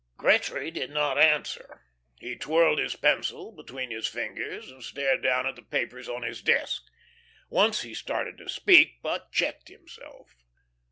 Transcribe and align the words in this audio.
Gretry 0.17 0.71
did 0.71 0.89
not 0.89 1.19
answer. 1.19 1.83
He 2.19 2.35
twirled 2.35 2.79
his 2.79 2.95
pencil 2.95 3.51
between 3.51 3.91
his 3.91 4.07
fingers, 4.07 4.71
and 4.71 4.83
stared 4.83 5.21
down 5.21 5.45
at 5.45 5.55
the 5.55 5.61
papers 5.61 6.09
on 6.09 6.23
his 6.23 6.41
desk. 6.41 6.81
Once 7.51 7.83
he 7.83 7.93
started 7.93 8.35
to 8.39 8.49
speak, 8.49 9.03
but 9.03 9.31
checked 9.31 9.67
himself. 9.67 10.37